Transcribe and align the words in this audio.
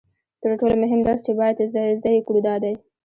تر 0.41 0.51
ټولو 0.59 0.75
مهم 0.83 0.99
درس 1.07 1.19
چې 1.27 1.31
باید 1.39 1.57
زده 1.93 2.09
یې 2.15 2.21
کړو 2.27 2.39
دا 2.47 2.55
دی 2.63 2.73